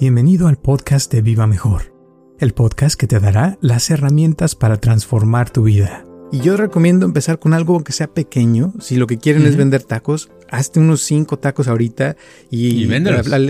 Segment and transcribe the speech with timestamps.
[0.00, 1.92] Bienvenido al podcast de Viva Mejor,
[2.38, 6.04] el podcast que te dará las herramientas para transformar tu vida.
[6.30, 8.72] Y yo recomiendo empezar con algo que sea pequeño.
[8.78, 12.16] Si lo que quieren es vender tacos, hazte unos cinco tacos ahorita
[12.50, 12.84] y,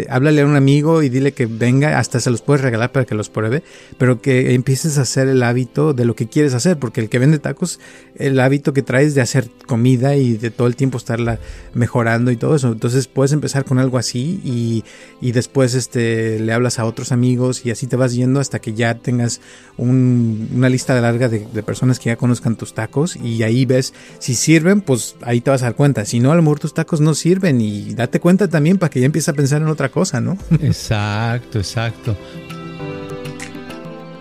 [0.09, 3.15] háblale, a un amigo y dile que venga, hasta se los puedes regalar para que
[3.15, 3.63] los pruebe,
[3.99, 7.19] pero que empieces a hacer el hábito de lo que quieres hacer, porque el que
[7.19, 7.81] vende tacos,
[8.17, 11.39] el hábito que traes de hacer comida y de todo el tiempo estarla
[11.75, 12.73] mejorando y todo eso.
[12.73, 17.71] Entonces puedes empezar con algo así y, después este, le hablas a otros amigos y
[17.71, 19.41] así te vas yendo hasta que ya tengas
[19.77, 24.35] una lista larga de, de personas que ya conozcan tus tacos y ahí ves si
[24.35, 26.05] sirven, pues ahí te vas a dar cuenta.
[26.05, 29.01] Si no, a lo mejor tus tacos no sirven y date cuenta también para que
[29.01, 30.37] ya empieces a pensar en otra cosa, ¿no?
[30.61, 32.17] Exacto, exacto.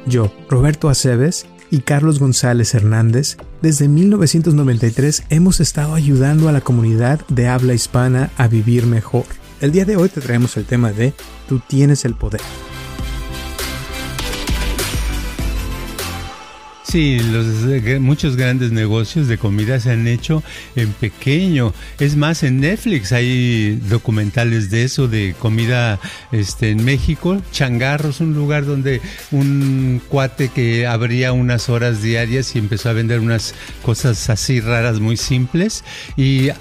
[0.05, 7.19] Yo, Roberto Aceves y Carlos González Hernández, desde 1993 hemos estado ayudando a la comunidad
[7.27, 9.25] de habla hispana a vivir mejor.
[9.59, 11.13] El día de hoy te traemos el tema de
[11.47, 12.41] Tú tienes el poder.
[16.89, 20.41] Sí, los, eh, muchos grandes negocios de comida se han hecho
[20.77, 21.73] en pequeño.
[21.99, 25.99] Es más, en Netflix hay documentales de eso, de comida
[26.31, 27.41] este, en México.
[27.51, 33.19] Changarros, un lugar donde un cuate que abría unas horas diarias y empezó a vender
[33.19, 35.83] unas cosas así raras, muy simples.
[36.15, 36.51] Y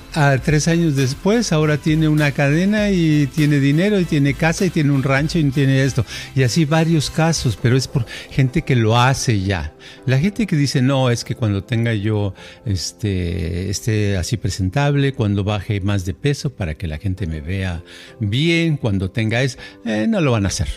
[0.44, 4.90] tres años después, ahora tiene una cadena y tiene dinero y tiene casa y tiene
[4.90, 6.04] un rancho y tiene esto.
[6.34, 9.75] Y así varios casos, pero es por gente que lo hace ya.
[10.06, 12.34] La gente que dice, no, es que cuando tenga yo
[12.64, 17.82] este, esté así presentable, cuando baje más de peso para que la gente me vea
[18.20, 20.68] bien, cuando tenga eso, eh, no lo van a hacer.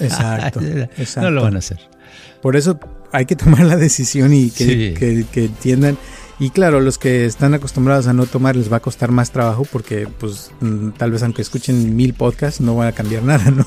[0.00, 0.60] Exacto,
[1.16, 1.78] No lo van a hacer.
[2.42, 2.78] Por eso
[3.12, 5.96] hay que tomar la decisión y que, que entiendan
[6.40, 9.66] y claro, los que están acostumbrados a no tomar les va a costar más trabajo
[9.70, 13.66] porque pues mm, tal vez aunque escuchen mil podcasts no van a cambiar nada, ¿no?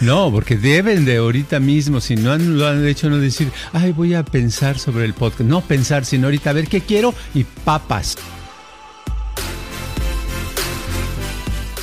[0.00, 4.14] no, porque deben de ahorita mismo, si no lo han hecho, no decir, ay, voy
[4.14, 5.42] a pensar sobre el podcast.
[5.42, 8.16] No pensar, sino ahorita a ver qué quiero y papas.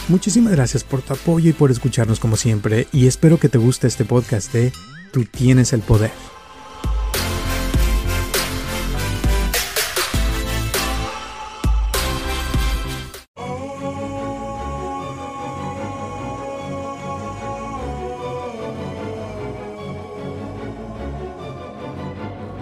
[0.07, 3.85] Muchísimas gracias por tu apoyo y por escucharnos como siempre y espero que te guste
[3.85, 4.71] este podcast de
[5.11, 6.11] Tú tienes el poder.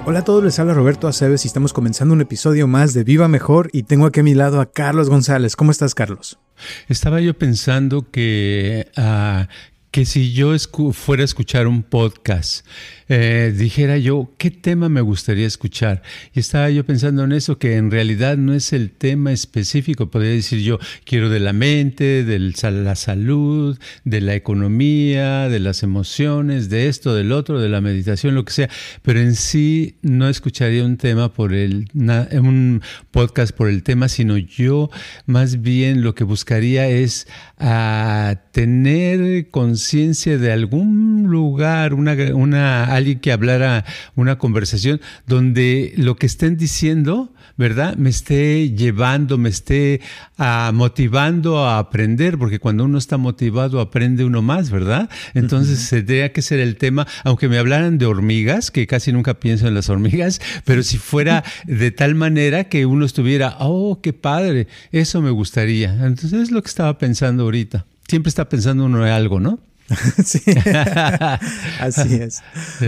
[0.05, 3.27] Hola a todos, les habla Roberto Aceves y estamos comenzando un episodio más de Viva
[3.27, 5.57] Mejor y tengo aquí a mi lado a Carlos González.
[5.57, 6.39] ¿Cómo estás, Carlos?
[6.87, 9.49] Estaba yo pensando que, ah,
[9.97, 10.55] que si yo
[10.93, 12.63] fuera a escuchar un podcast
[13.09, 16.01] eh, dijera yo, ¿qué tema me gustaría escuchar?
[16.33, 20.31] Y estaba yo pensando en eso, que en realidad no es el tema específico, podría
[20.31, 26.69] decir yo, quiero de la mente, de la salud, de la economía, de las emociones,
[26.69, 28.69] de esto, del otro, de la meditación, lo que sea,
[29.03, 32.81] pero en sí no escucharía un tema por el, un
[33.11, 34.89] podcast por el tema, sino yo
[35.25, 42.83] más bien lo que buscaría es a ah, tener conciencia de algún lugar, una, una
[42.85, 47.95] alguien que hablara una conversación donde lo que estén diciendo, ¿verdad?
[47.95, 50.01] Me esté llevando, me esté
[50.37, 55.09] ah, motivando a aprender, porque cuando uno está motivado aprende uno más, ¿verdad?
[55.33, 59.69] Entonces tendría que ser el tema, aunque me hablaran de hormigas, que casi nunca pienso
[59.69, 64.67] en las hormigas, pero si fuera de tal manera que uno estuviera, oh, qué padre,
[64.91, 65.93] eso me gustaría.
[66.05, 67.85] Entonces es lo que estaba pensando ahorita.
[68.09, 69.59] Siempre está pensando uno en algo, ¿no?
[70.25, 70.41] sí,
[71.79, 72.41] así es.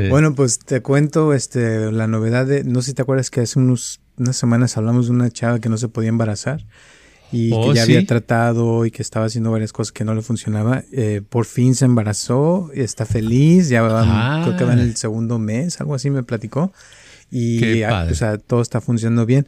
[0.10, 3.60] Bueno, pues te cuento este, la novedad de, no sé si te acuerdas que hace
[3.60, 6.66] unos, unas semanas hablamos de una chava que no se podía embarazar
[7.32, 10.22] y que oh, ya había tratado y que estaba haciendo varias cosas que no le
[10.22, 10.84] funcionaba.
[10.92, 15.38] Eh, por fin se embarazó, está feliz, ya va, creo que va en el segundo
[15.40, 16.74] mes, algo así me platicó.
[17.32, 19.48] Y o sea, todo está funcionando bien.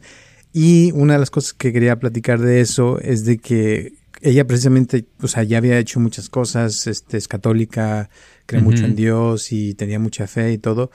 [0.52, 5.06] Y una de las cosas que quería platicar de eso es de que ella precisamente,
[5.20, 8.08] o sea, ya había hecho muchas cosas, este, es católica,
[8.46, 10.90] cree mucho en Dios y tenía mucha fe y todo,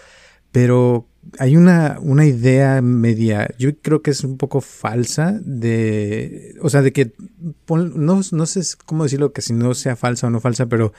[0.51, 1.07] pero
[1.39, 6.81] hay una, una idea media, yo creo que es un poco falsa de, o sea,
[6.81, 7.13] de que,
[7.67, 10.93] no, no sé cómo decirlo, que si no sea falsa o no falsa, pero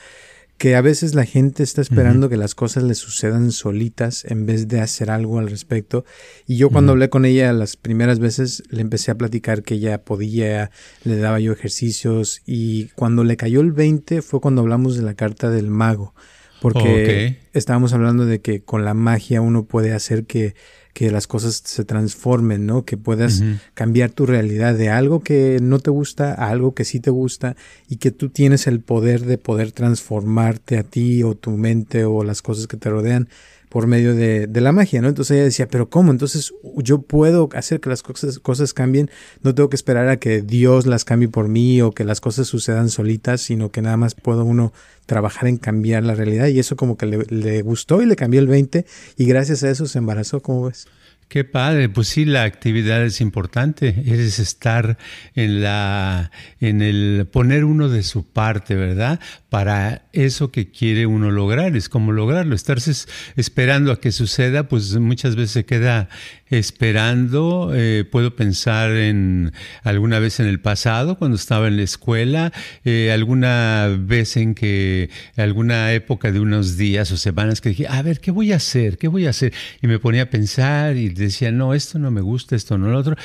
[0.58, 4.66] que a veces la gente está esperando que las cosas le sucedan solitas en vez
[4.66, 6.05] de hacer algo al respecto.
[6.49, 10.02] Y yo cuando hablé con ella las primeras veces le empecé a platicar que ella
[10.02, 10.72] podía,
[11.05, 15.14] le daba yo ejercicios y cuando le cayó el 20 fue cuando hablamos de la
[15.14, 16.12] carta del mago.
[16.60, 20.55] Porque estábamos hablando de que con la magia uno puede hacer que,
[20.93, 22.84] que las cosas se transformen, ¿no?
[22.84, 23.43] Que puedas
[23.75, 27.56] cambiar tu realidad de algo que no te gusta a algo que sí te gusta
[27.88, 32.25] y que tú tienes el poder de poder transformarte a ti o tu mente o
[32.25, 33.28] las cosas que te rodean
[33.68, 35.08] por medio de, de, la magia, ¿no?
[35.08, 36.10] Entonces ella decía, pero ¿cómo?
[36.10, 39.10] Entonces yo puedo hacer que las cosas, cosas cambien,
[39.42, 42.46] no tengo que esperar a que Dios las cambie por mí o que las cosas
[42.46, 44.72] sucedan solitas, sino que nada más puedo uno
[45.06, 48.40] trabajar en cambiar la realidad y eso como que le, le gustó y le cambió
[48.40, 48.84] el 20
[49.16, 50.86] y gracias a eso se embarazó, ¿cómo ves?
[51.28, 54.96] Qué padre, pues sí, la actividad es importante, es estar
[55.34, 59.20] en la, en el poner uno de su parte, ¿verdad?
[59.50, 62.92] Para eso que quiere uno lograr, es como lograrlo, estarse
[63.36, 66.10] esperando a que suceda, pues muchas veces se queda
[66.50, 69.52] esperando, eh, puedo pensar en
[69.82, 72.52] alguna vez en el pasado, cuando estaba en la escuela,
[72.84, 78.02] eh, alguna vez en que, alguna época de unos días o semanas que dije, a
[78.02, 78.98] ver, ¿qué voy a hacer?
[78.98, 79.52] ¿Qué voy a hacer?
[79.80, 82.98] Y me ponía a pensar y decía, no, esto no me gusta, esto no lo
[82.98, 83.16] otro.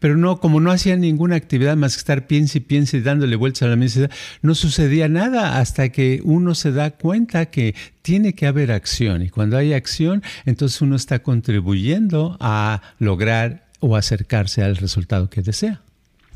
[0.00, 3.36] Pero no, como no hacía ninguna actividad más que estar piense y piense y dándole
[3.36, 4.08] vueltas a la mesa,
[4.42, 9.22] no sucedía nada hasta que uno se da cuenta que tiene que haber acción.
[9.22, 15.42] Y cuando hay acción, entonces uno está contribuyendo a lograr o acercarse al resultado que
[15.42, 15.82] desea.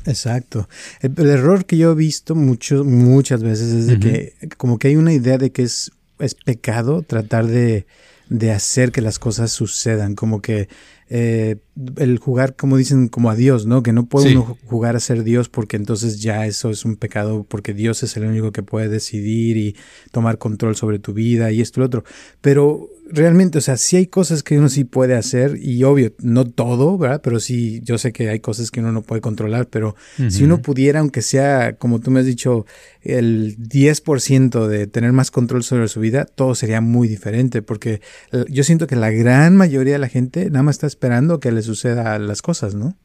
[0.05, 0.67] Exacto.
[1.01, 4.95] El, error que yo he visto mucho, muchas veces es de que como que hay
[4.95, 7.85] una idea de que es, es pecado tratar de,
[8.29, 10.67] de hacer que las cosas sucedan, como que
[11.09, 11.57] eh,
[11.97, 13.83] el jugar, como dicen, como a Dios, ¿no?
[13.83, 17.45] Que no puede uno jugar a ser Dios porque entonces ya eso es un pecado,
[17.47, 19.75] porque Dios es el único que puede decidir y
[20.11, 22.03] tomar control sobre tu vida y esto y lo otro.
[22.41, 26.45] Pero realmente, o sea, sí hay cosas que uno sí puede hacer y obvio, no
[26.45, 27.21] todo, ¿verdad?
[27.23, 29.95] Pero sí, yo sé que hay cosas que uno no puede controlar, pero
[30.29, 32.65] si uno pudiera, aunque sea, como tú me has dicho,
[33.01, 38.01] el 10% de tener más control sobre su vida, todo sería muy diferente, porque
[38.49, 41.63] yo siento que la gran mayoría de la gente nada más está esperando que le
[41.63, 42.95] suceda las cosas, ¿no?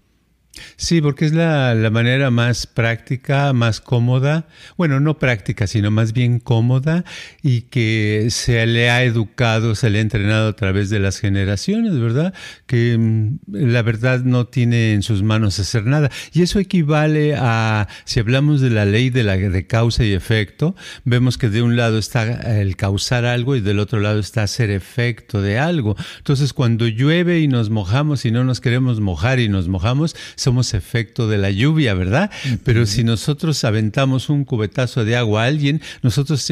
[0.76, 6.38] Sí, porque es la, manera más práctica, más cómoda, bueno, no práctica, sino más bien
[6.40, 7.04] cómoda
[7.42, 11.98] y que se le ha educado, se le ha entrenado a través de las generaciones,
[11.98, 12.34] ¿verdad?
[12.66, 16.10] Que mm, la verdad no tiene en sus manos hacer nada.
[16.32, 20.74] Y eso equivale a, si hablamos de la ley de, la, de causa y efecto,
[21.04, 24.70] vemos que de un lado está el causar algo y del otro lado está hacer
[24.70, 25.96] efecto de algo.
[26.18, 30.14] Entonces, cuando llueve y nos mojamos y no nos queremos mojar y nos mojamos,
[30.48, 32.30] somos efecto de la lluvia, ¿verdad?
[32.64, 36.50] Pero si nosotros aventamos un cubetazo de agua a alguien, nosotros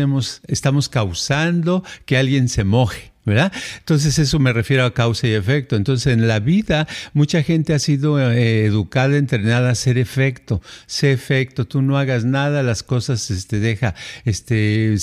[0.48, 3.15] estamos causando que alguien se moje.
[3.26, 3.52] ¿Verdad?
[3.78, 5.76] Entonces eso me refiero a causa y efecto.
[5.76, 11.12] Entonces en la vida mucha gente ha sido eh, educada, entrenada a hacer efecto, sé
[11.12, 13.94] efecto, tú no hagas nada, las cosas este, deja,
[14.24, 14.96] este,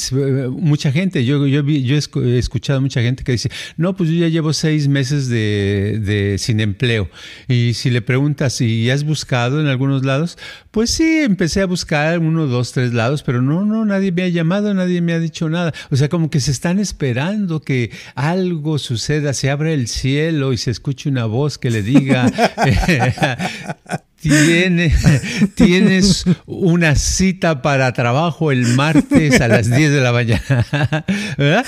[0.49, 4.53] mucha gente, yo, yo, he escuchado mucha gente que dice, no, pues yo ya llevo
[4.53, 7.09] seis meses de, de sin empleo.
[7.47, 10.37] Y si le preguntas si has buscado en algunos lados,
[10.71, 14.29] pues sí, empecé a buscar uno, dos, tres lados, pero no, no, nadie me ha
[14.29, 15.73] llamado, nadie me ha dicho nada.
[15.91, 20.57] O sea, como que se están esperando que algo suceda, se abre el cielo y
[20.57, 22.31] se escuche una voz que le diga,
[24.29, 24.95] Tiene,
[25.55, 31.05] tienes una cita para trabajo el martes a las 10 de la mañana.
[31.37, 31.65] ¿verdad?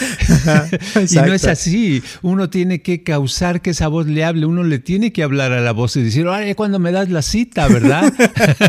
[1.09, 2.01] Y no es así.
[2.21, 4.45] Uno tiene que causar que esa voz le hable.
[4.45, 7.21] Uno le tiene que hablar a la voz y decir, ay, cuando me das la
[7.21, 8.13] cita, ¿verdad?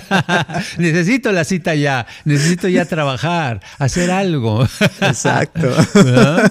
[0.79, 2.07] Necesito la cita ya.
[2.25, 4.67] Necesito ya trabajar, hacer algo.
[5.01, 5.71] Exacto.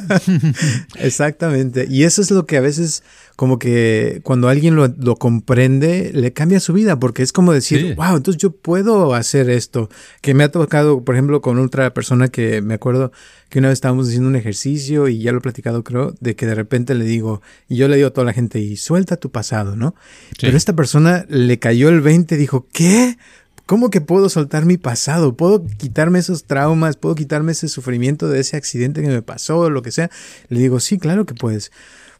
[0.96, 1.88] Exactamente.
[1.90, 3.04] Y eso es lo que a veces
[3.36, 7.96] como que cuando alguien lo, lo, comprende, le cambia su vida, porque es como decir,
[7.96, 9.90] wow, entonces yo puedo hacer esto.
[10.22, 13.12] Que me ha tocado, por ejemplo, con otra persona que me acuerdo
[13.50, 16.46] que una vez estábamos haciendo un ejercicio y ya lo he platicado, creo, de que
[16.46, 19.32] de repente le digo, y yo le digo a toda la gente, y suelta tu
[19.32, 19.96] pasado, ¿no?
[20.40, 23.18] Pero esta persona le cayó el 20 y dijo, ¿qué?
[23.66, 25.36] ¿Cómo que puedo soltar mi pasado?
[25.36, 26.98] ¿Puedo quitarme esos traumas?
[26.98, 29.72] ¿Puedo quitarme ese sufrimiento de ese accidente que me pasó?
[29.72, 30.12] Lo que sea.
[30.50, 31.72] Le digo, sí, claro que puedes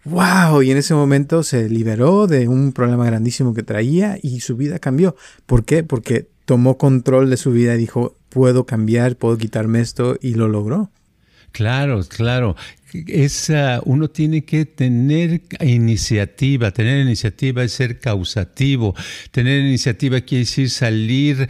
[0.06, 4.56] wow, y en ese momento se liberó de un problema grandísimo que traía y su
[4.56, 5.16] vida cambió.
[5.46, 5.84] ¿Por qué?
[5.84, 10.48] Porque tomó control de su vida y dijo, puedo cambiar, puedo quitarme esto y lo
[10.48, 10.92] logró.
[11.52, 12.56] Claro, claro.
[13.08, 16.72] Es, ah, uno tiene que tener iniciativa.
[16.72, 18.96] Tener iniciativa es ser causativo.
[19.32, 21.50] Tener iniciativa quiere decir salir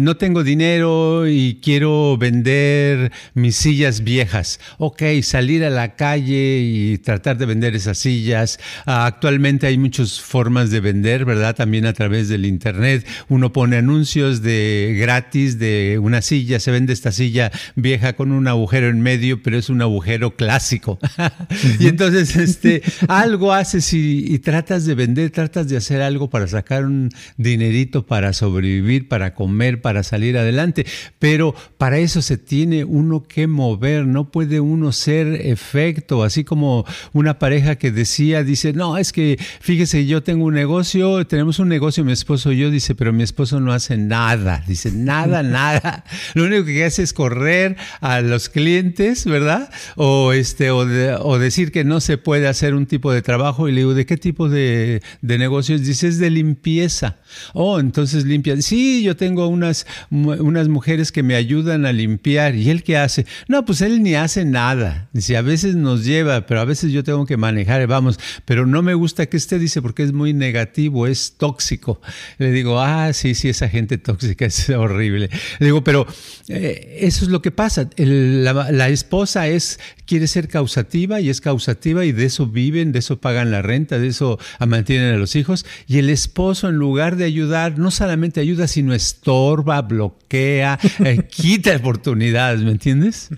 [0.00, 4.60] no tengo dinero y quiero vender mis sillas viejas.
[4.78, 8.58] Ok, salir a la calle y tratar de vender esas sillas.
[8.86, 11.54] Ah, actualmente hay muchas formas de vender, ¿verdad?
[11.54, 13.06] También a través del Internet.
[13.28, 18.48] Uno pone anuncios de gratis de una silla, se vende esta silla vieja con un
[18.48, 20.98] agujero en medio, pero es un agujero clásico.
[21.80, 26.84] y entonces, este, algo haces y, tratas de vender, tratas de hacer algo para sacar
[26.84, 30.84] un dinerito para sobrevivir, para comer, para salir adelante.
[31.18, 36.84] Pero para eso se tiene uno que mover, no puede uno ser efecto, así como
[37.12, 41.68] una pareja que decía, dice, no, es que fíjese, yo tengo un negocio, tenemos un
[41.68, 46.04] negocio, mi esposo y yo, dice, pero mi esposo no hace nada, dice, nada, nada.
[46.34, 49.70] Lo único que hace es correr a los clientes, ¿verdad?
[49.96, 53.72] O, este, o, o decir que no se puede hacer un tipo de trabajo y
[53.72, 55.82] le digo, ¿de qué tipo de, de negocios?
[55.82, 57.18] Dice, es de limpieza.
[57.54, 58.60] Oh, entonces limpia.
[58.62, 62.54] Sí, yo tengo unas, unas mujeres que me ayudan a limpiar.
[62.54, 63.26] ¿Y él qué hace?
[63.48, 65.08] No, pues él ni hace nada.
[65.12, 68.82] Dice, a veces nos lleva, pero a veces yo tengo que manejar, vamos, pero no
[68.82, 72.00] me gusta que esté, dice, porque es muy negativo, es tóxico.
[72.38, 75.30] Le digo, ah, sí, sí, esa gente tóxica es horrible.
[75.58, 76.06] Le digo, pero
[76.48, 77.88] eh, eso es lo que pasa.
[77.96, 79.78] la, esposa es,
[80.12, 83.98] quiere ser causativa y es causativa y de eso viven, de eso pagan la renta,
[83.98, 85.64] de eso mantienen a los hijos.
[85.86, 91.74] Y el esposo, en lugar de ayudar, no solamente ayuda, sino estorba, bloquea, eh, quita
[91.74, 93.30] oportunidades, ¿me entiendes?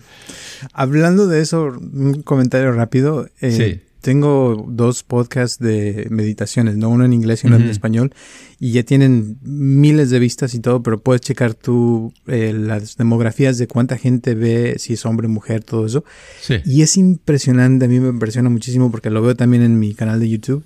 [0.73, 3.29] Hablando de eso, un comentario rápido.
[3.41, 6.91] Eh, sí tengo dos podcasts de meditaciones, ¿no?
[6.91, 8.13] Uno en inglés y uno en español.
[8.61, 13.57] Y ya tienen miles de vistas y todo, pero puedes checar tú eh, las demografías
[13.57, 16.05] de cuánta gente ve, si es hombre, mujer, todo eso.
[16.43, 16.57] Sí.
[16.67, 20.21] Y es impresionante, a mí me impresiona muchísimo porque lo veo también en mi canal
[20.21, 20.65] de YouTube,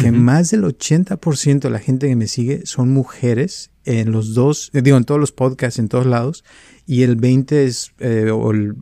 [0.00, 4.70] que más del 80% de la gente que me sigue son mujeres en los dos,
[4.72, 6.44] digo, en todos los podcasts, en todos lados
[6.90, 8.74] y el 20 es, eh, o el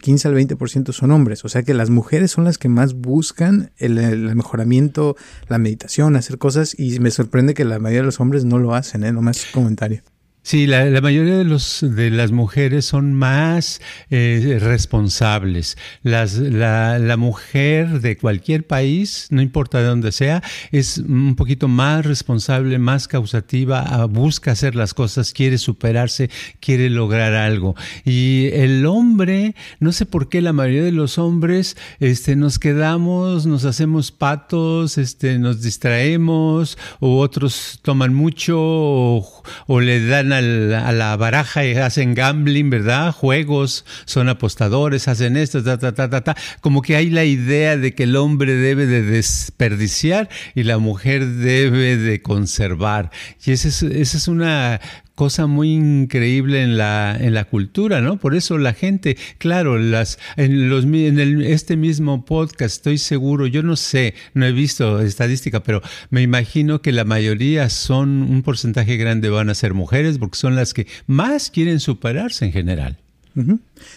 [0.00, 1.44] 15 al 20% son hombres.
[1.44, 5.16] O sea que las mujeres son las que más buscan el, el, mejoramiento,
[5.48, 8.74] la meditación, hacer cosas y me sorprende que la mayoría de los hombres no lo
[8.74, 9.10] hacen, ¿eh?
[9.10, 10.02] Nomás comentario.
[10.46, 15.76] Sí, la, mayoría de, los, de las mujeres son más eh, responsables.
[16.04, 16.24] La,
[17.00, 22.78] la, mujer de cualquier país, no importa de dónde sea, es un poquito más responsable,
[22.78, 27.74] más causativa, ah, busca hacer las cosas, quiere superarse, quiere lograr algo.
[28.04, 33.46] Y el hombre, no sé por qué la mayoría de los hombres este, nos quedamos,
[33.46, 40.92] nos hacemos patos, este, nos distraemos, o otros toman mucho, o, o le dan a
[40.92, 43.12] la baraja y hacen gambling, ¿verdad?
[43.12, 46.36] Juegos, son apostadores, hacen esto, ta, ta, ta, ta, ta.
[46.60, 51.26] Como que hay la idea de que el hombre debe de desperdiciar y la mujer
[51.26, 53.10] debe de conservar.
[53.44, 54.80] Y esa es, esa es una
[55.16, 58.18] cosa muy increíble en la, en la cultura, ¿no?
[58.18, 63.46] Por eso la gente, claro, las, en, los, en el, este mismo podcast estoy seguro,
[63.46, 68.42] yo no sé, no he visto estadística, pero me imagino que la mayoría son, un
[68.42, 72.98] porcentaje grande van a ser mujeres porque son las que más quieren superarse en general.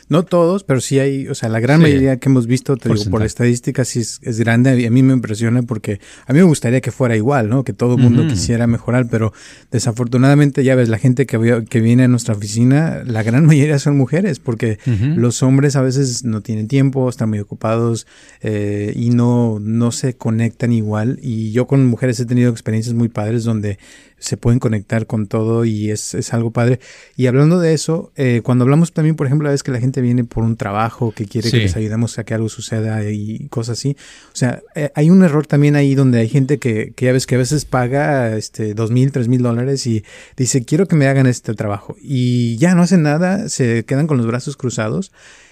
[0.09, 3.09] No todos, pero sí hay, o sea, la gran mayoría que hemos visto, te digo,
[3.09, 4.79] por estadísticas sí es, grande.
[4.79, 7.63] Y a mí me impresiona porque a mí me gustaría que fuera igual, ¿no?
[7.63, 9.31] Que todo el mundo quisiera mejorar, pero
[9.71, 13.97] desafortunadamente ya ves, la gente que, que viene a nuestra oficina, la gran mayoría son
[13.97, 14.77] mujeres porque
[15.15, 18.07] los hombres a veces no tienen tiempo, están muy ocupados
[18.41, 21.19] eh, y no, no se conectan igual.
[21.21, 23.79] Y yo con mujeres he tenido experiencias muy padres donde
[24.19, 26.79] se pueden conectar con todo y es, es algo padre.
[27.15, 30.01] Y hablando de eso, eh, cuando hablamos también, por ejemplo, a veces que la gente
[30.01, 33.79] viene por un trabajo, que quiere que les ayudemos a que algo suceda y cosas
[33.79, 33.95] así.
[34.33, 37.25] O sea, eh, hay un error también ahí donde hay gente que, que ya ves
[37.25, 40.03] que a veces paga este, dos mil, tres mil dólares y
[40.37, 41.95] dice, quiero que me hagan este trabajo.
[42.01, 45.11] Y ya no hacen nada, se quedan con los brazos cruzados.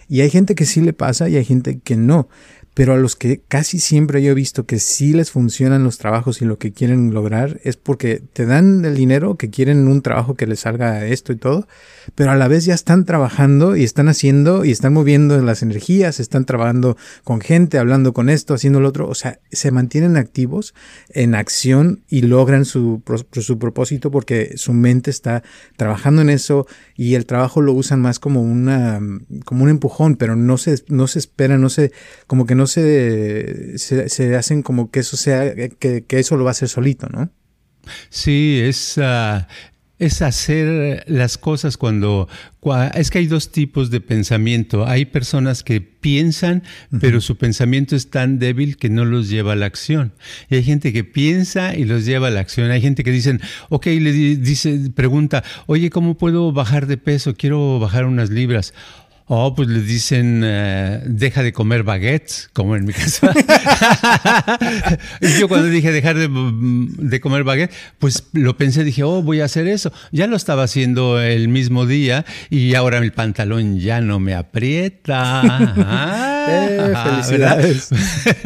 [0.10, 2.30] Y hay gente que sí le pasa y hay gente que no
[2.78, 6.44] pero a los que casi siempre yo he visto que sí les funcionan los trabajos
[6.44, 10.36] y lo que quieren lograr es porque te dan el dinero, que quieren un trabajo
[10.36, 11.68] que les salga esto y todo,
[12.14, 16.20] pero a la vez ya están trabajando y están haciendo y están moviendo las energías,
[16.20, 20.76] están trabajando con gente, hablando con esto, haciendo lo otro, o sea, se mantienen activos
[21.10, 25.42] en acción y logran su, su propósito porque su mente está
[25.78, 29.00] trabajando en eso y el trabajo lo usan más como una
[29.46, 31.92] como un empujón, pero no se no se espera, no se
[32.28, 36.52] como que no se, se, hacen como que eso sea, que, eso lo va a
[36.52, 37.30] hacer solito, ¿no?
[38.10, 39.48] Sí, es, ah,
[40.00, 42.28] es hacer las cosas cuando,
[42.94, 44.86] es que hay dos tipos de pensamiento.
[44.86, 46.64] Hay personas que piensan,
[47.00, 50.14] pero su pensamiento es tan débil que no los lleva a la acción.
[50.50, 52.70] Y hay gente que piensa y los lleva a la acción.
[52.70, 57.34] Hay gente que dicen, ok, le dice, pregunta, oye, ¿cómo puedo bajar de peso?
[57.36, 58.74] Quiero bajar unas libras.
[59.30, 63.28] Oh, pues le dicen, eh, deja de comer baguettes, como en mi caso.
[65.20, 69.46] y yo cuando dije dejar de, comer baguettes, pues lo pensé, dije, oh, voy a
[69.46, 69.92] hacer eso.
[70.14, 76.34] Ya lo estaba haciendo el mismo día y ahora el pantalón ya no me aprieta.
[76.48, 77.90] eh, felicidades.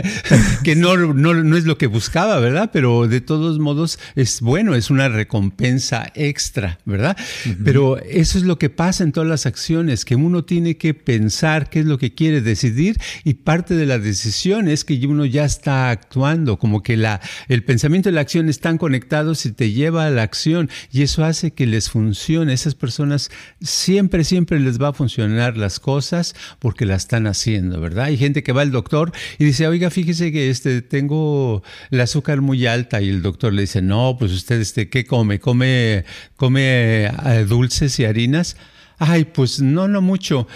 [0.64, 2.70] que no, no, es lo que buscaba, ¿verdad?
[2.74, 7.18] Pero de todos modos es bueno, es una recompensa extra, ¿verdad?
[7.64, 11.70] Pero eso es lo que pasa en todas las acciones, que uno tiene que pensar
[11.70, 15.46] qué es lo que quiere decidir y parte de la decisión es que uno ya
[15.46, 20.06] está actuando, como que la, el pensamiento y la acción están conectados y te lleva
[20.06, 22.54] a la acción y eso hace que les funcione.
[22.54, 23.30] Esas personas
[23.62, 27.91] siempre, siempre les va a funcionar las cosas porque la están haciendo, ¿verdad?
[28.00, 32.42] Hay gente que va al doctor y dice, oiga, fíjese que este, tengo el azúcar
[32.42, 35.40] muy alta y el doctor le dice, no, pues usted, este, ¿qué come?
[35.40, 36.06] ¿Come,
[36.36, 38.58] come eh, dulces y harinas?
[38.98, 40.48] Ay, pues no, no mucho.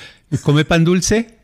[0.43, 1.34] ¿Come pan dulce?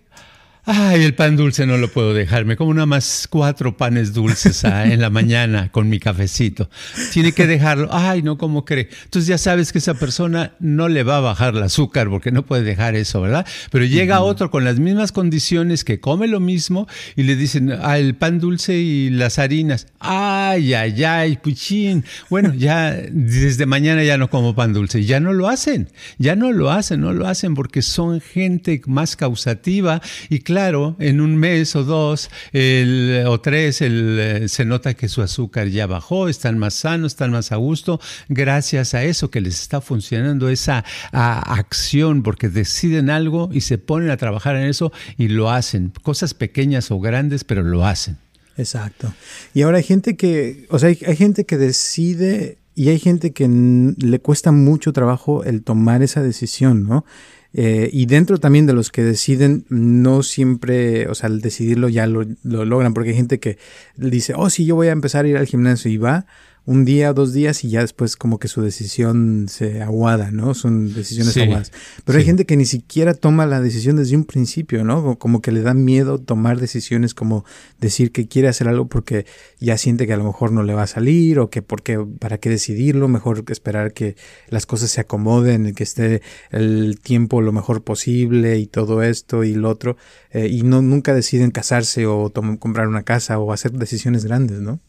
[0.64, 2.46] Ay, el pan dulce no lo puedo dejar.
[2.46, 6.70] Me como nada más cuatro panes dulces ah, en la mañana con mi cafecito.
[7.12, 7.90] Tiene que dejarlo.
[7.92, 8.88] Ay, no, ¿cómo cree?
[9.06, 12.46] Entonces ya sabes que esa persona no le va a bajar el azúcar porque no
[12.46, 13.48] puede dejar eso, ¿verdad?
[13.72, 17.98] Pero llega otro con las mismas condiciones que come lo mismo y le dicen, ah,
[17.98, 19.88] el pan dulce y las harinas.
[20.00, 22.06] Ay, ay, ay, puchín.
[22.30, 25.06] Bueno, ya desde mañana ya no como pan dulce.
[25.06, 25.90] Ya no lo hacen.
[26.20, 30.61] Ya no lo hacen, no lo hacen porque son gente más causativa y claro,
[31.00, 36.28] en un mes o dos o tres eh, se nota que su azúcar ya bajó,
[36.28, 38.00] están más sanos, están más a gusto,
[38.30, 44.12] gracias a eso que les está funcionando esa acción, porque deciden algo y se ponen
[44.12, 48.18] a trabajar en eso y lo hacen, cosas pequeñas o grandes, pero lo hacen.
[48.58, 49.14] Exacto.
[49.54, 53.48] Y ahora hay gente que, o sea, hay gente que decide y hay gente que
[53.48, 57.06] le cuesta mucho trabajo el tomar esa decisión, ¿no?
[57.54, 62.08] Eh, y dentro también de los que deciden, no siempre, o sea, al decidirlo ya
[62.08, 63.58] lo, lo, logran, porque hay gente que
[63.98, 66.26] dice, oh, sí, yo voy a empezar a ir al gimnasio y va,
[66.66, 70.54] un día, dos días y ya después como que su decisión se aguada, ¿no?
[70.54, 71.72] Son decisiones aguadas.
[72.06, 75.18] Pero hay gente que ni siquiera toma la decisión desde un principio, ¿no?
[75.18, 77.46] Como que le da miedo tomar decisiones como
[77.80, 79.26] decir que quiere hacer algo porque
[79.60, 82.38] ya siente que a lo mejor no le va a salir o que porque para
[82.38, 84.16] qué decidirlo, mejor esperar que
[84.50, 89.56] las cosas se acomoden, que esté el tiempo lo mejor posible y todo esto y
[89.56, 89.98] lo otro.
[90.30, 94.80] Eh, y no nunca deciden casarse o comprar una casa o hacer decisiones grandes, ¿no?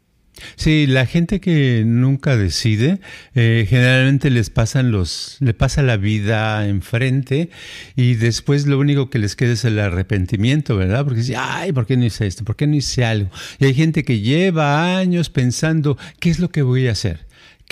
[0.56, 3.00] Sí, la gente que nunca decide,
[3.34, 7.50] eh, generalmente les pasan los, le pasa la vida enfrente
[7.96, 11.04] y después lo único que les queda es el arrepentimiento, ¿verdad?
[11.04, 12.44] Porque dice, ay, ¿por qué no hice esto?
[12.44, 13.30] ¿Por qué no hice algo?
[13.58, 17.20] Y hay gente que lleva años pensando, ¿qué es lo que voy a hacer?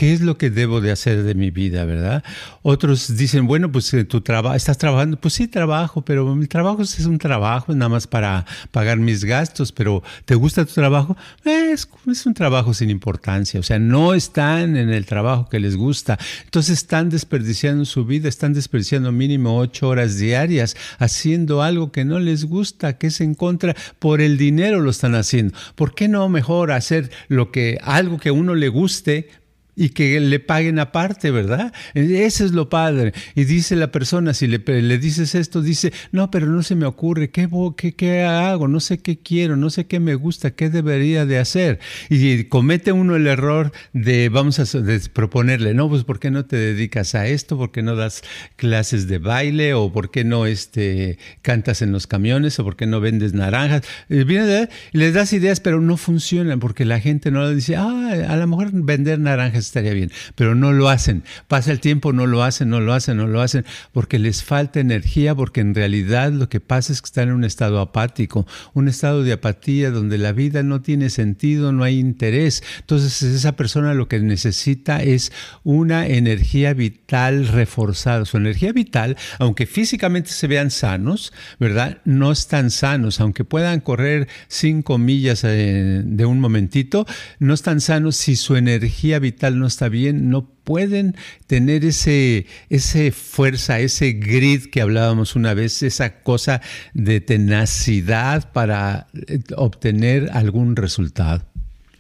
[0.01, 2.25] ¿Qué es lo que debo de hacer de mi vida, verdad?
[2.63, 6.81] Otros dicen, bueno, pues eh, tu trabajo, estás trabajando, pues sí trabajo, pero mi trabajo
[6.81, 11.19] es un trabajo nada más para pagar mis gastos, pero ¿te gusta tu trabajo?
[11.45, 15.77] Es, es un trabajo sin importancia, o sea, no están en el trabajo que les
[15.77, 22.07] gusta, entonces están desperdiciando su vida, están desperdiciando mínimo ocho horas diarias haciendo algo que
[22.07, 25.53] no les gusta, que es en contra, por el dinero lo están haciendo.
[25.75, 29.29] ¿Por qué no mejor hacer lo que, algo que uno le guste,
[29.77, 31.73] y que le paguen aparte, ¿verdad?
[31.95, 33.13] Ese es lo padre.
[33.35, 36.87] Y dice la persona, si le, le dices esto, dice, no, pero no se me
[36.87, 38.69] ocurre, ¿qué, ¿qué, ¿qué, hago?
[38.69, 41.79] No sé qué quiero, no sé qué me gusta, qué debería de hacer.
[42.09, 44.65] Y comete uno el error de, vamos a
[45.13, 47.57] proponerle, no, pues ¿por qué no te dedicas a esto?
[47.57, 48.23] ¿Por qué no das
[48.57, 49.75] clases de baile?
[49.75, 52.59] ¿O por qué no este, cantas en los camiones?
[52.59, 53.83] ¿O por qué no vendes naranjas?
[54.09, 58.13] Y viene, le das ideas, pero no funcionan porque la gente no le dice, ah,
[58.29, 61.25] a lo mejor vender naranjas estaría bien, pero no lo hacen.
[61.49, 64.81] Pasa el tiempo, no lo hacen, no lo hacen, no lo hacen, porque les falta
[64.81, 68.89] energía, porque en realidad lo que pasa es que están en un estado apático, un
[68.89, 72.63] estado de apatía donde la vida no tiene sentido, no hay interés.
[72.81, 75.33] Entonces esa persona lo que necesita es
[75.65, 78.25] una energía vital reforzada.
[78.25, 81.99] Su energía vital, aunque físicamente se vean sanos, ¿verdad?
[82.05, 87.07] No están sanos, aunque puedan correr cinco millas eh, de un momentito,
[87.39, 93.11] no están sanos si su energía vital no está bien, no pueden tener ese, ese
[93.13, 96.61] fuerza, ese grid que hablábamos una vez, esa cosa
[96.95, 101.51] de tenacidad para eh, obtener algún resultado.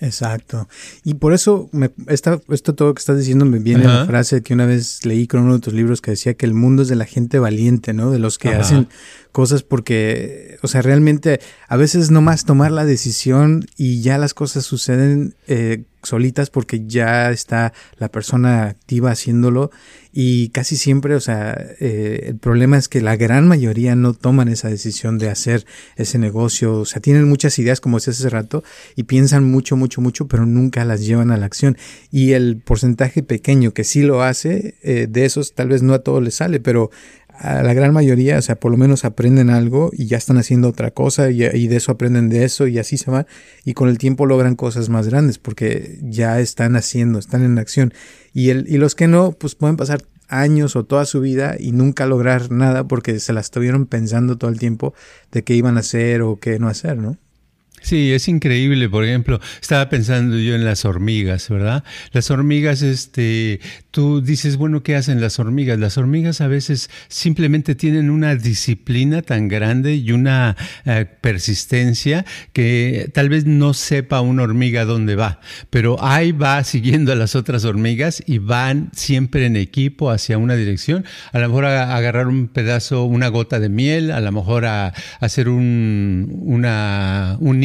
[0.00, 0.66] Exacto.
[1.04, 4.54] Y por eso me, esta, esto todo que estás diciendo me viene la frase que
[4.54, 6.96] una vez leí con uno de tus libros que decía que el mundo es de
[6.96, 8.10] la gente valiente, ¿no?
[8.10, 8.88] De los que hacen
[9.30, 14.64] cosas porque, o sea, realmente a veces nomás tomar la decisión y ya las cosas
[14.64, 19.70] suceden eh, solitas porque ya está la persona activa haciéndolo
[20.12, 24.48] y casi siempre, o sea, eh, el problema es que la gran mayoría no toman
[24.48, 28.64] esa decisión de hacer ese negocio, o sea, tienen muchas ideas como decía hace rato
[28.96, 31.76] y piensan mucho, mucho, mucho, pero nunca las llevan a la acción.
[32.10, 36.00] Y el porcentaje pequeño que sí lo hace, eh, de esos tal vez no a
[36.00, 36.90] todos les sale, pero
[37.40, 40.68] a la gran mayoría, o sea, por lo menos aprenden algo y ya están haciendo
[40.68, 43.26] otra cosa y, de eso aprenden de eso y así se van
[43.64, 47.94] y con el tiempo logran cosas más grandes porque ya están haciendo, están en acción
[48.34, 51.72] y, el, y los que no, pues pueden pasar años o toda su vida y
[51.72, 54.92] nunca lograr nada porque se la estuvieron pensando todo el tiempo
[55.32, 57.16] de qué iban a hacer o qué no hacer, ¿no?
[57.82, 58.88] Sí, es increíble.
[58.88, 61.82] Por ejemplo, estaba pensando yo en las hormigas, ¿verdad?
[62.12, 65.78] Las hormigas, este, tú dices, bueno, ¿qué hacen las hormigas?
[65.78, 73.10] Las hormigas a veces simplemente tienen una disciplina tan grande y una eh, persistencia que
[73.14, 77.64] tal vez no sepa una hormiga dónde va, pero ahí va siguiendo a las otras
[77.64, 81.04] hormigas y van siempre en equipo hacia una dirección.
[81.32, 84.92] A lo mejor a, agarrar un pedazo, una gota de miel, a lo mejor a,
[85.20, 87.60] hacer un, una, un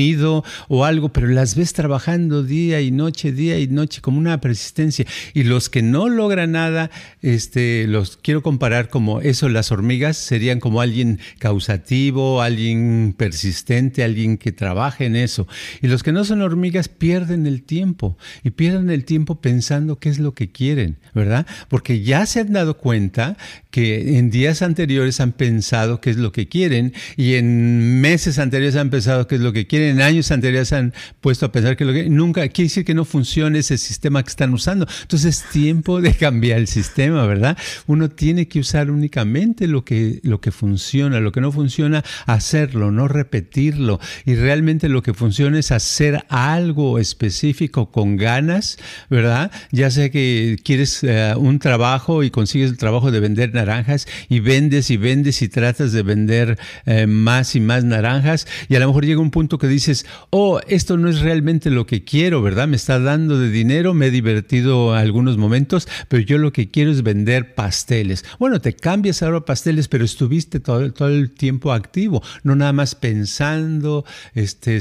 [0.68, 5.06] o algo, pero las ves trabajando día y noche, día y noche, como una persistencia.
[5.34, 6.90] Y los que no logran nada,
[7.22, 14.38] este, los quiero comparar como eso, las hormigas serían como alguien causativo, alguien persistente, alguien
[14.38, 15.48] que trabaja en eso.
[15.82, 20.10] Y los que no son hormigas pierden el tiempo y pierden el tiempo pensando qué
[20.10, 21.46] es lo que quieren, ¿verdad?
[21.70, 23.38] Porque ya se han dado cuenta
[23.72, 28.76] que en días anteriores han pensado qué es lo que quieren y en meses anteriores
[28.76, 31.86] han pensado qué es lo que quieren en años anteriores han puesto a pensar que
[31.86, 34.88] lo que nunca quiere decir que no funcione ese sistema que están usando.
[35.02, 37.58] Entonces es tiempo de cambiar el sistema, ¿verdad?
[37.88, 42.92] Uno tiene que usar únicamente lo que, lo que funciona, lo que no funciona, hacerlo,
[42.92, 44.00] no repetirlo.
[44.26, 48.78] Y realmente lo que funciona es hacer algo específico con ganas,
[49.10, 49.52] ¿verdad?
[49.72, 54.40] Ya sea que quieres eh, un trabajo y consigues el trabajo de vender naranjas y
[54.40, 58.88] vendes y vendes y tratas de vender eh, más y más naranjas y a lo
[58.88, 62.68] mejor llega un punto que dices, oh, esto no es realmente lo que quiero, ¿verdad?
[62.68, 66.92] Me está dando de dinero, me he divertido algunos momentos, pero yo lo que quiero
[66.92, 68.26] es vender pasteles.
[68.40, 72.74] Bueno, te cambias ahora a pasteles, pero estuviste todo, todo el tiempo activo, no nada
[72.74, 74.80] más pensando, este,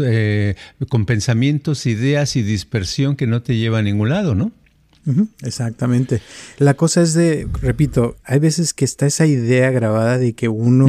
[0.00, 0.54] eh,
[0.88, 4.52] con pensamientos, ideas y dispersión que no te lleva a ningún lado, ¿no?
[5.42, 6.20] exactamente.
[6.58, 10.86] La cosa es de, repito, hay veces que está esa idea grabada de que uno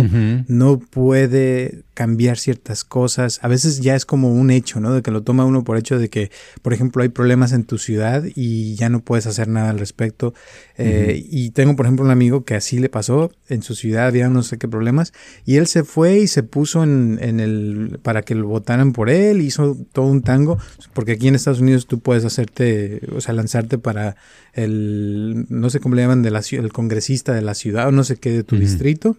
[0.48, 3.40] no puede cambiar ciertas cosas.
[3.42, 4.94] A veces ya es como un hecho, ¿no?
[4.94, 7.78] De que lo toma uno por hecho de que, por ejemplo, hay problemas en tu
[7.78, 10.34] ciudad y ya no puedes hacer nada al respecto.
[10.78, 13.32] Eh, y tengo, por ejemplo, un amigo que así le pasó.
[13.48, 15.14] En su ciudad había no sé qué problemas
[15.46, 19.10] y él se fue y se puso en, en el, para que lo votaran por
[19.10, 20.58] él, hizo todo un tango,
[20.94, 24.16] porque aquí en Estados Unidos tú puedes hacerte, o sea, lanzarte para
[24.54, 28.04] el, no sé cómo le llaman, de la, el congresista de la ciudad o no
[28.04, 29.18] sé qué de tu distrito.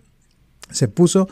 [0.70, 1.28] Se puso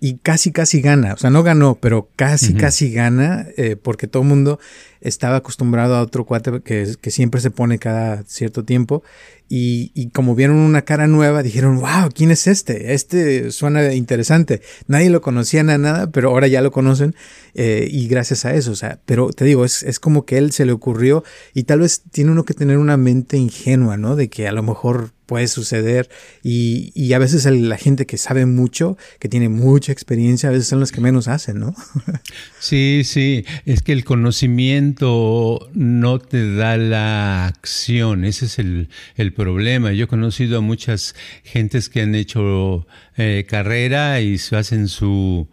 [0.00, 1.14] y casi, casi gana.
[1.14, 4.58] O sea, no ganó, pero casi, casi gana eh, porque todo el mundo
[5.06, 9.02] estaba acostumbrado a otro cuate que, que siempre se pone cada cierto tiempo
[9.48, 12.94] y, y, como vieron una cara nueva, dijeron, wow, ¿quién es este?
[12.94, 14.60] Este suena interesante.
[14.88, 17.14] Nadie lo conocía nada, pero ahora ya lo conocen
[17.54, 20.50] eh, y gracias a eso, o sea, pero te digo, es, es como que él
[20.50, 21.22] se le ocurrió
[21.54, 24.16] y tal vez tiene uno que tener una mente ingenua, ¿no?
[24.16, 26.08] De que a lo mejor puede suceder
[26.42, 30.68] y, y a veces la gente que sabe mucho, que tiene mucha experiencia, a veces
[30.68, 31.74] son los que menos hacen, ¿no?
[32.60, 39.32] sí, sí, es que el conocimiento no te da la acción, ese es el, el
[39.32, 39.92] problema.
[39.92, 45.48] Yo he conocido a muchas gentes que han hecho eh, carrera y hacen su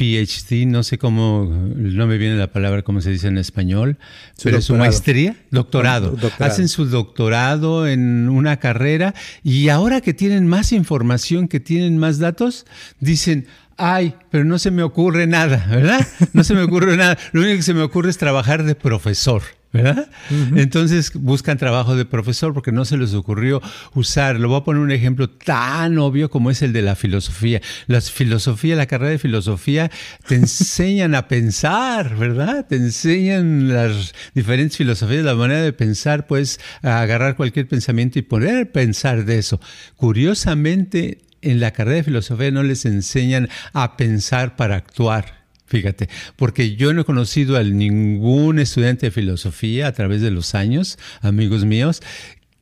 [0.00, 3.98] PhD, no sé cómo, no me viene la palabra, cómo se dice en español,
[4.42, 6.16] pero su maestría, doctorado.
[6.38, 12.18] Hacen su doctorado en una carrera y ahora que tienen más información, que tienen más
[12.18, 12.64] datos,
[12.98, 13.46] dicen,
[13.80, 16.06] ay, pero no se me ocurre nada, ¿verdad?
[16.32, 17.18] No se me ocurre nada.
[17.32, 19.42] Lo único que se me ocurre es trabajar de profesor.
[19.72, 20.10] ¿verdad?
[20.56, 23.62] Entonces buscan trabajo de profesor porque no se les ocurrió
[23.94, 24.40] usar.
[24.40, 27.60] Lo voy a poner un ejemplo tan obvio como es el de la filosofía.
[27.86, 29.90] La filosofía, la carrera de filosofía,
[30.26, 32.66] te enseñan a pensar, ¿verdad?
[32.68, 38.72] Te enseñan las diferentes filosofías, la manera de pensar, puedes agarrar cualquier pensamiento y poner
[38.72, 39.60] pensar de eso.
[39.94, 46.74] Curiosamente, en la carrera de filosofía no les enseñan a pensar para actuar Fíjate, porque
[46.74, 51.64] yo no he conocido a ningún estudiante de filosofía a través de los años, amigos
[51.64, 52.02] míos,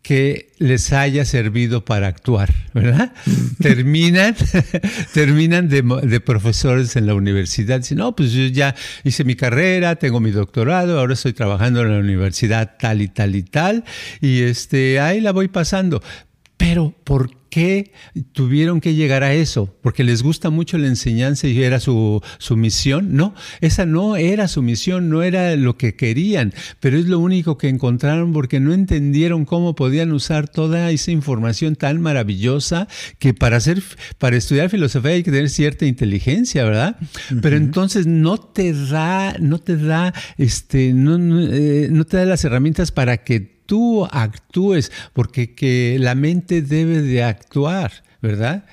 [0.02, 3.14] que les haya servido para actuar, ¿verdad?
[3.62, 4.36] terminan
[5.14, 7.78] terminan de, profesores en la universidad.
[7.78, 11.92] Dicen, no, pues yo ya hice mi carrera, tengo mi doctorado, ahora estoy trabajando en
[11.92, 13.84] la universidad tal y tal y tal,
[14.20, 16.02] y este, ahí la voy pasando.
[16.58, 17.92] Pero, ¿por qué
[18.32, 19.74] tuvieron que llegar a eso?
[19.80, 23.14] Porque les gusta mucho la enseñanza y era su, su, misión.
[23.14, 27.56] No, esa no era su misión, no era lo que querían, pero es lo único
[27.56, 32.88] que encontraron porque no entendieron cómo podían usar toda esa información tan maravillosa
[33.20, 33.82] que para hacer,
[34.18, 36.96] para estudiar filosofía hay que tener cierta inteligencia, ¿verdad?
[37.40, 42.24] Pero entonces no te da, no te da, este, no, no, eh, no te da
[42.24, 47.92] las herramientas para que tú actúes, porque que la mente debe de actuar.
[48.20, 48.64] ¿verdad?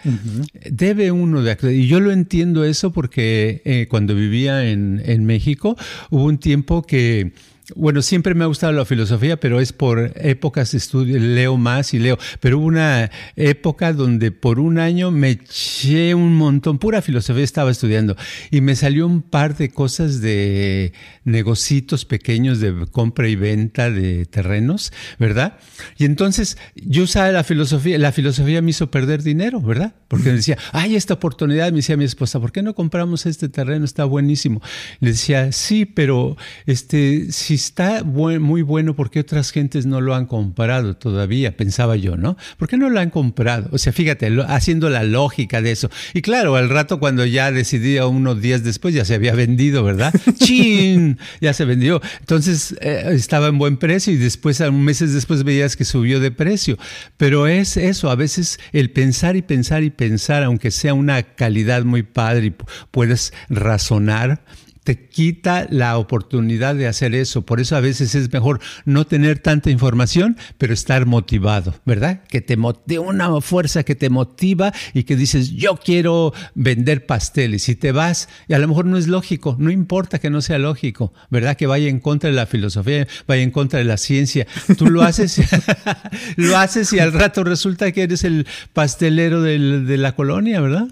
[0.72, 1.74] Debe uno de actuar.
[1.74, 5.78] Y yo lo entiendo eso porque eh, cuando vivía en, en México
[6.10, 7.34] hubo un tiempo que
[7.74, 12.00] bueno, siempre me ha gustado la filosofía, pero es por épocas estudio, leo más y
[12.00, 12.18] leo.
[12.40, 17.72] Pero hubo una época donde por un año me eché un montón, pura filosofía estaba
[17.72, 18.16] estudiando,
[18.52, 24.26] y me salió un par de cosas de negocitos pequeños de compra y venta de
[24.26, 25.58] terrenos, ¿verdad?
[25.98, 29.96] Y entonces yo usaba la filosofía, la filosofía me hizo perder dinero, ¿verdad?
[30.08, 33.50] Porque me decía, ay, esta oportunidad, me decía mi esposa, ¿por qué no compramos este
[33.50, 33.86] terreno?
[33.86, 34.62] Está buenísimo.
[35.00, 40.16] Le decía, sí, pero este, si está muy bueno, ¿por qué otras gentes no lo
[40.16, 41.58] han comprado todavía?
[41.58, 42.38] Pensaba yo, ¿no?
[42.58, 43.70] ¿Por qué no lo han comprado?
[43.72, 45.90] O sea, fíjate, haciendo la lógica de eso.
[46.14, 50.14] Y claro, al rato cuando ya decidía unos días después ya se había vendido, ¿verdad?
[50.36, 51.18] ¡Chin!
[51.42, 52.02] Ya se vendió.
[52.20, 56.78] Entonces eh, estaba en buen precio y después, meses después veías que subió de precio.
[57.18, 61.84] Pero es eso, a veces el pensar y pensar y pensar, aunque sea una calidad
[61.84, 62.56] muy padre y
[62.92, 64.44] puedes razonar,
[64.86, 67.42] te quita la oportunidad de hacer eso.
[67.42, 72.22] Por eso a veces es mejor no tener tanta información, pero estar motivado, ¿verdad?
[72.30, 77.68] Que te motive una fuerza que te motiva y que dices, yo quiero vender pasteles
[77.68, 80.60] y te vas y a lo mejor no es lógico, no importa que no sea
[80.60, 81.58] lógico, ¿verdad?
[81.58, 84.46] Que vaya en contra de la filosofía, vaya en contra de la ciencia.
[84.78, 85.42] Tú lo haces,
[86.36, 90.90] lo haces y al rato resulta que eres el pastelero de la colonia, ¿verdad?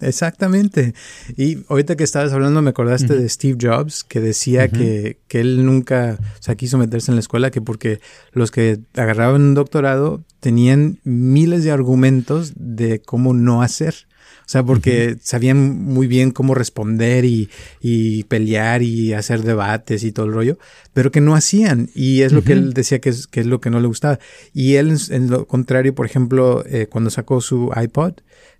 [0.00, 0.94] Exactamente.
[1.36, 5.64] Y ahorita que estabas hablando me acordaste de Steve Jobs, que decía que, que, él
[5.64, 8.00] nunca o sea, quiso meterse en la escuela, que porque
[8.32, 14.06] los que agarraban un doctorado tenían miles de argumentos de cómo no hacer.
[14.46, 17.50] O sea, porque sabían muy bien cómo responder y,
[17.80, 20.56] y, pelear y hacer debates y todo el rollo,
[20.92, 21.90] pero que no hacían.
[21.96, 24.20] Y es lo que él decía que es, que es lo que no le gustaba.
[24.52, 28.12] Y él, en lo contrario, por ejemplo, eh, cuando sacó su iPod,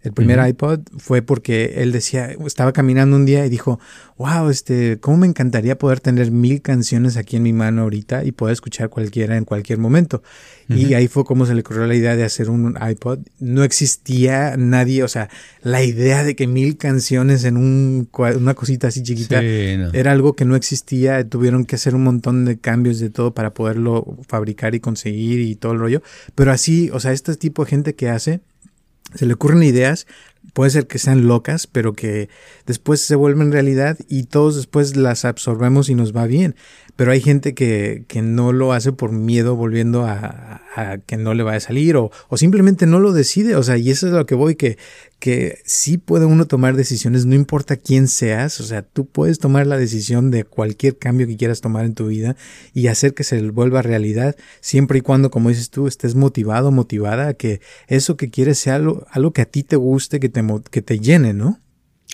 [0.07, 3.81] el primer iPod fue porque él decía, estaba caminando un día y dijo,
[4.19, 8.31] wow, este, cómo me encantaría poder tener mil canciones aquí en mi mano ahorita y
[8.31, 10.23] poder escuchar cualquiera en cualquier momento.
[10.69, 13.19] Y ahí fue como se le ocurrió la idea de hacer un iPod.
[13.41, 15.29] No existía nadie, o sea,
[15.63, 20.45] la idea de que mil canciones en un, una cosita así chiquita era algo que
[20.45, 21.29] no existía.
[21.29, 25.57] Tuvieron que hacer un montón de cambios de todo para poderlo fabricar y conseguir y
[25.57, 26.03] todo el rollo.
[26.37, 28.41] Pero así, o sea, este tipo de gente que hace
[29.15, 30.07] se le ocurren ideas,
[30.53, 32.29] puede ser que sean locas, pero que
[32.67, 36.57] después se vuelven realidad y todos después las absorbemos y nos va bien.
[36.97, 41.35] Pero hay gente que, que no lo hace por miedo volviendo a, a, que no
[41.35, 43.55] le vaya a salir o, o, simplemente no lo decide.
[43.57, 44.79] O sea, y eso es a lo que voy, que,
[45.19, 48.61] que sí puede uno tomar decisiones, no importa quién seas.
[48.61, 52.07] O sea, tú puedes tomar la decisión de cualquier cambio que quieras tomar en tu
[52.07, 52.35] vida
[52.73, 57.29] y hacer que se vuelva realidad, siempre y cuando, como dices tú, estés motivado, motivada
[57.29, 60.43] a que eso que quieres sea algo, algo que a ti te guste, que te,
[60.71, 61.61] que te llene, ¿no?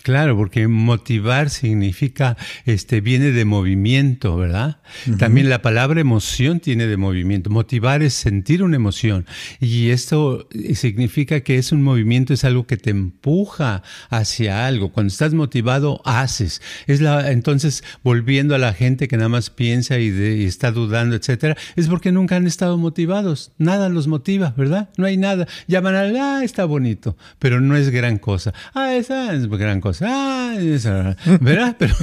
[0.03, 2.35] Claro, porque motivar significa,
[2.65, 4.81] este, viene de movimiento, ¿verdad?
[5.17, 7.49] También la palabra emoción tiene de movimiento.
[7.49, 9.25] Motivar es sentir una emoción.
[9.61, 14.91] Y esto significa que es un movimiento, es algo que te empuja hacia algo.
[14.91, 16.61] Cuando estás motivado, haces.
[16.85, 21.55] Es la, entonces, volviendo a la gente que nada más piensa y, está dudando, etcétera,
[21.77, 23.53] es porque nunca han estado motivados.
[23.57, 24.89] Nada los motiva, ¿verdad?
[24.97, 25.47] No hay nada.
[25.67, 28.53] Llaman al, ah, está bonito, pero no es gran cosa.
[28.73, 31.75] Ah, esa es gran cosa ¿verdad?
[31.79, 31.95] Pero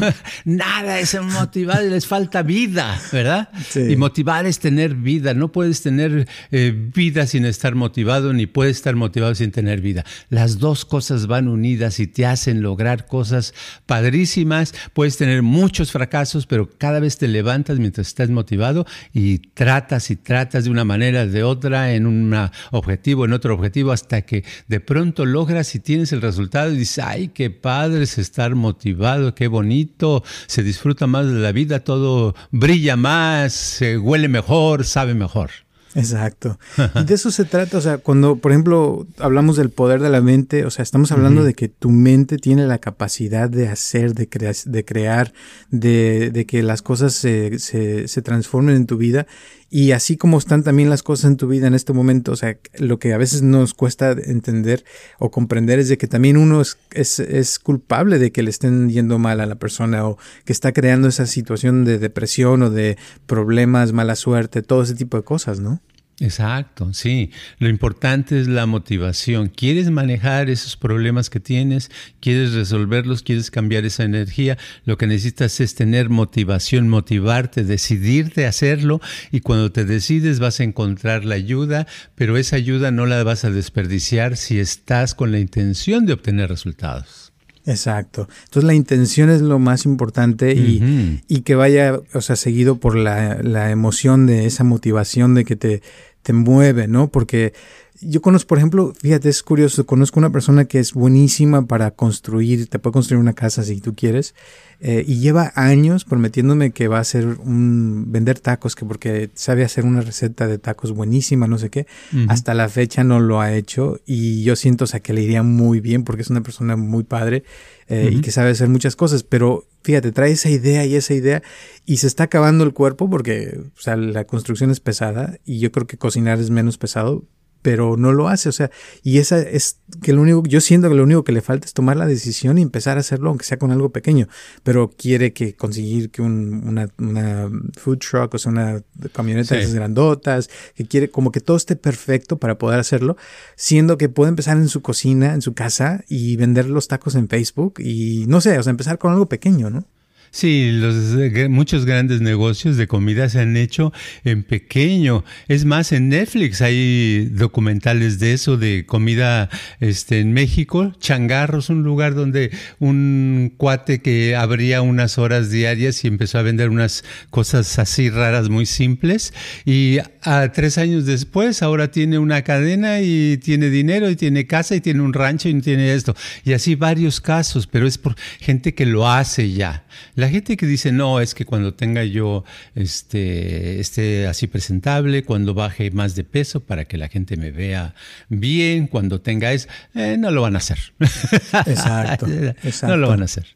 [0.44, 3.48] nada es motivar, les falta vida, ¿verdad?
[3.74, 5.34] Y motivar es tener vida.
[5.34, 10.04] No puedes tener eh, vida sin estar motivado, ni puedes estar motivado sin tener vida.
[10.28, 13.54] Las dos cosas van unidas y te hacen lograr cosas
[13.86, 14.74] padrísimas.
[14.92, 20.16] Puedes tener muchos fracasos, pero cada vez te levantas mientras estás motivado y tratas y
[20.16, 22.34] tratas de una manera, de otra, en un
[22.70, 27.04] objetivo, en otro objetivo, hasta que de pronto logras y tienes el resultado y dices,
[27.04, 31.80] ay, qué padre padre es estar motivado, qué bonito, se disfruta más de la vida,
[31.80, 35.48] todo brilla más, se huele mejor, sabe mejor.
[35.94, 36.58] Exacto.
[36.94, 40.20] Y de eso se trata, o sea, cuando, por ejemplo, hablamos del poder de la
[40.20, 44.28] mente, o sea, estamos hablando de que tu mente tiene la capacidad de hacer, de,
[44.66, 45.32] de crear,
[45.70, 49.26] de, de, que las cosas se, se, se, transformen en tu vida.
[49.72, 52.58] Y así como están también las cosas en tu vida en este momento, o sea,
[52.76, 54.84] lo que a veces nos cuesta entender
[55.20, 58.90] o comprender es de que también uno es, es, es culpable de que le estén
[58.90, 62.98] yendo mal a la persona o que está creando esa situación de depresión o de
[63.26, 65.80] problemas, mala suerte, todo ese tipo de cosas, ¿no?
[66.20, 67.30] Exacto, sí.
[67.58, 69.48] Lo importante es la motivación.
[69.48, 71.90] ¿Quieres manejar esos problemas que tienes?
[72.20, 73.22] ¿Quieres resolverlos?
[73.22, 74.58] ¿Quieres cambiar esa energía?
[74.84, 79.00] Lo que necesitas es tener motivación, motivarte, decidirte a hacerlo
[79.32, 83.46] y cuando te decides vas a encontrar la ayuda, pero esa ayuda no la vas
[83.46, 87.32] a desperdiciar si estás con la intención de obtener resultados.
[87.66, 88.28] Exacto.
[88.44, 92.96] Entonces la intención es lo más importante y, y que vaya, o sea, seguido por
[92.96, 95.82] la, la emoción de esa motivación de que te
[96.22, 97.10] te mueve, ¿no?
[97.10, 97.52] Porque
[98.00, 102.66] yo conozco, por ejemplo, fíjate, es curioso, conozco una persona que es buenísima para construir,
[102.68, 104.34] te puede construir una casa si tú quieres,
[104.80, 109.64] eh, y lleva años prometiéndome que va a hacer un, vender tacos, que porque sabe
[109.64, 111.86] hacer una receta de tacos buenísima, no sé qué,
[112.28, 115.42] hasta la fecha no lo ha hecho, y yo siento, o sea, que le iría
[115.42, 117.44] muy bien porque es una persona muy padre
[117.88, 121.42] eh, y que sabe hacer muchas cosas, pero fíjate, trae esa idea y esa idea
[121.84, 125.70] y se está acabando el cuerpo porque, o sea, la construcción es pesada y yo
[125.70, 127.24] creo que cocinar es menos pesado,
[127.62, 128.70] pero no lo hace, o sea,
[129.02, 131.74] y esa es que lo único, yo siento que lo único que le falta es
[131.74, 134.28] tomar la decisión y empezar a hacerlo, aunque sea con algo pequeño,
[134.62, 139.62] pero quiere que conseguir que un, una, una, food truck, o sea, una camioneta de
[139.62, 143.16] esas grandotas, que quiere como que todo esté perfecto para poder hacerlo,
[143.56, 147.28] siendo que puede empezar en su cocina, en su casa y vender los tacos en
[147.28, 149.84] Facebook y no sé, o sea, empezar con algo pequeño, ¿no?
[150.32, 155.24] Sí, los, eh, muchos grandes negocios de comida se han hecho en pequeño.
[155.48, 160.92] Es más, en Netflix hay documentales de eso, de comida este, en México.
[161.00, 166.70] Changarros, un lugar donde un cuate que abría unas horas diarias y empezó a vender
[166.70, 169.34] unas cosas así raras, muy simples.
[169.64, 174.76] Y a tres años después, ahora tiene una cadena y tiene dinero y tiene casa
[174.76, 176.14] y tiene un rancho y tiene esto.
[176.44, 179.86] Y así varios casos, pero es por gente que lo hace ya.
[180.20, 185.54] La gente que dice, no, es que cuando tenga yo este, esté así presentable, cuando
[185.54, 187.94] baje más de peso para que la gente me vea
[188.28, 190.78] bien, cuando tenga eso, eh, no lo van a hacer.
[191.00, 192.86] Exacto, exacto.
[192.86, 193.46] No lo van a hacer.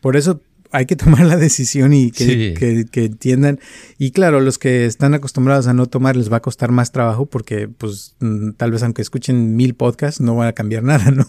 [0.00, 0.40] Por eso
[0.74, 3.60] hay que tomar la decisión y que, que, entiendan.
[3.96, 7.26] Y claro, los que están acostumbrados a no tomar les va a costar más trabajo
[7.26, 11.26] porque, pues, mm, tal vez aunque escuchen mil podcasts, no van a cambiar nada, ¿no?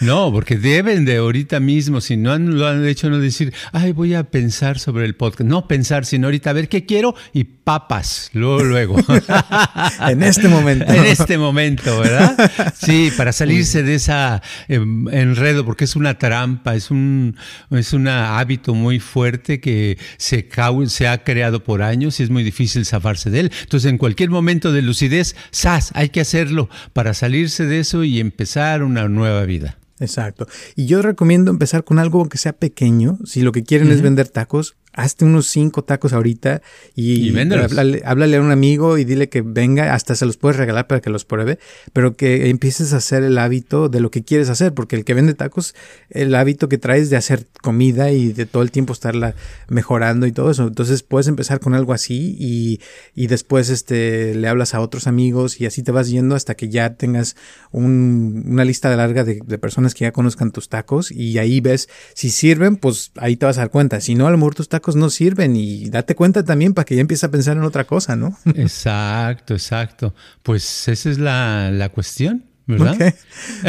[0.00, 3.92] no, porque deben de ahorita mismo, si no han, lo han hecho, no decir, ay,
[3.92, 5.48] voy a pensar sobre el podcast.
[5.48, 8.96] No pensar, sino ahorita a ver qué quiero y papas, luego, luego.
[10.08, 10.92] en este momento.
[10.92, 12.50] en este momento, ¿verdad?
[12.74, 17.36] Sí, para salirse de esa em, enredo, porque es una trampa, es un,
[17.70, 20.48] es una hábito muy fuerte que se,
[20.86, 23.52] se ha creado por años y es muy difícil zafarse de él.
[23.62, 25.90] Entonces, en cualquier momento de lucidez, ¡zas!
[25.94, 29.78] Hay que hacerlo para salirse de eso y empezar una nueva vida.
[29.98, 30.46] Exacto.
[30.74, 33.18] Y yo recomiendo empezar con algo que sea pequeño.
[33.24, 36.62] Si lo que quieren es vender tacos, hazte unos cinco tacos ahorita
[36.94, 41.00] y, háblale, a un amigo y dile que venga, hasta se los puedes regalar para
[41.00, 41.58] que los pruebe,
[41.92, 45.12] pero que empieces a hacer el hábito de lo que quieres hacer, porque el que
[45.12, 45.74] vende tacos,
[46.08, 49.34] el hábito que traes de hacer comida y de todo el tiempo estarla
[49.68, 50.66] mejorando y todo eso.
[50.66, 52.80] Entonces puedes empezar con algo así y,
[53.14, 56.70] y después este, le hablas a otros amigos y así te vas yendo hasta que
[56.70, 57.36] ya tengas
[57.70, 61.90] un, una lista larga de, de personas que ya conozcan tus tacos y ahí ves
[62.14, 64.00] si sirven, pues ahí te vas a dar cuenta.
[64.00, 66.94] Si no, a lo mejor tus tacos no sirven y date cuenta también para que
[66.94, 68.38] ya empieces a pensar en otra cosa, ¿no?
[68.54, 70.14] Exacto, exacto.
[70.42, 72.96] Pues esa es la, cuestión, ¿verdad?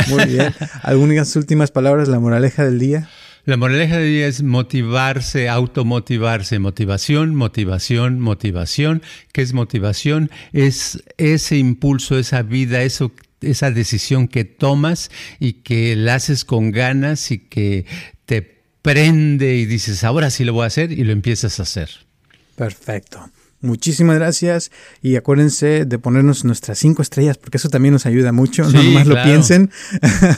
[0.09, 0.53] Muy bien.
[0.83, 3.09] ¿Algunas últimas palabras, la moraleja del día?
[3.45, 9.01] La moraleja del día es motivarse, automotivarse, motivación, motivación, motivación.
[9.31, 10.29] ¿Qué es motivación?
[10.51, 16.71] Es ese impulso, esa vida, eso esa decisión que tomas y que la haces con
[16.71, 17.85] ganas y que
[18.25, 18.56] te
[18.87, 21.89] prende y dices, ahora sí lo voy a hacer y lo empiezas a hacer.
[22.55, 23.19] Perfecto.
[23.59, 24.71] Muchísimas gracias
[25.01, 29.05] y acuérdense de ponernos nuestras cinco estrellas porque eso también nos ayuda mucho, no más
[29.05, 29.71] lo piensen.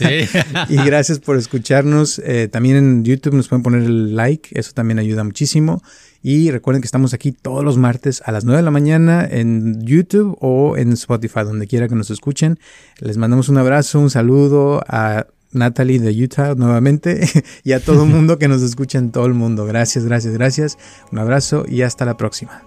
[0.69, 2.19] y gracias por escucharnos.
[2.25, 5.83] Eh, también en YouTube nos pueden poner el like, eso también ayuda muchísimo.
[6.23, 9.85] Y recuerden que estamos aquí todos los martes a las 9 de la mañana en
[9.85, 12.57] YouTube o en Spotify, donde quiera que nos escuchen.
[12.99, 17.27] Les mandamos un abrazo, un saludo a Natalie de Utah nuevamente
[17.63, 19.65] y a todo el mundo que nos escucha en todo el mundo.
[19.65, 20.77] Gracias, gracias, gracias.
[21.11, 22.63] Un abrazo y hasta la próxima.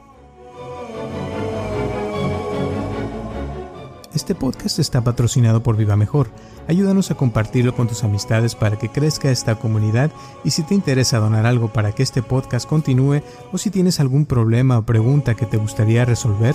[4.14, 6.28] Este podcast está patrocinado por Viva Mejor.
[6.68, 10.11] Ayúdanos a compartirlo con tus amistades para que crezca esta comunidad
[10.45, 13.22] y si te interesa donar algo para que este podcast continúe
[13.53, 16.55] o si tienes algún problema o pregunta que te gustaría resolver,